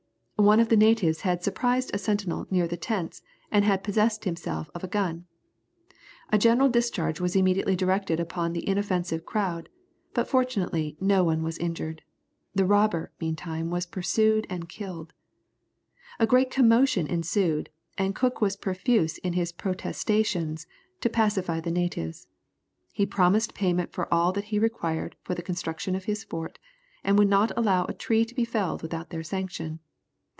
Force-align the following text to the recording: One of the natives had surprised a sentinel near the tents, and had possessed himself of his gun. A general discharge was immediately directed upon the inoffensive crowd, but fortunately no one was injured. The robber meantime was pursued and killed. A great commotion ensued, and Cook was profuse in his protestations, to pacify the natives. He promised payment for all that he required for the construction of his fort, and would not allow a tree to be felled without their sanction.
One 0.37 0.59
of 0.59 0.69
the 0.69 0.75
natives 0.77 1.21
had 1.21 1.43
surprised 1.43 1.91
a 1.93 1.99
sentinel 1.99 2.47
near 2.49 2.67
the 2.67 2.75
tents, 2.75 3.21
and 3.51 3.63
had 3.63 3.83
possessed 3.83 4.23
himself 4.23 4.71
of 4.73 4.81
his 4.81 4.89
gun. 4.89 5.27
A 6.31 6.39
general 6.39 6.67
discharge 6.67 7.19
was 7.21 7.35
immediately 7.35 7.75
directed 7.75 8.19
upon 8.19 8.53
the 8.53 8.67
inoffensive 8.67 9.23
crowd, 9.23 9.69
but 10.15 10.27
fortunately 10.27 10.97
no 10.99 11.23
one 11.23 11.43
was 11.43 11.59
injured. 11.59 12.01
The 12.55 12.65
robber 12.65 13.11
meantime 13.21 13.69
was 13.69 13.85
pursued 13.85 14.47
and 14.49 14.67
killed. 14.67 15.13
A 16.17 16.25
great 16.25 16.49
commotion 16.49 17.05
ensued, 17.05 17.69
and 17.95 18.15
Cook 18.15 18.41
was 18.41 18.55
profuse 18.57 19.19
in 19.19 19.33
his 19.33 19.51
protestations, 19.51 20.65
to 21.01 21.09
pacify 21.11 21.59
the 21.59 21.69
natives. 21.69 22.25
He 22.91 23.05
promised 23.05 23.53
payment 23.53 23.93
for 23.93 24.11
all 24.11 24.31
that 24.31 24.45
he 24.45 24.57
required 24.57 25.15
for 25.21 25.35
the 25.35 25.43
construction 25.43 25.93
of 25.93 26.05
his 26.05 26.23
fort, 26.23 26.57
and 27.03 27.15
would 27.19 27.29
not 27.29 27.51
allow 27.55 27.85
a 27.85 27.93
tree 27.93 28.25
to 28.25 28.33
be 28.33 28.43
felled 28.43 28.81
without 28.81 29.11
their 29.11 29.21
sanction. 29.21 29.81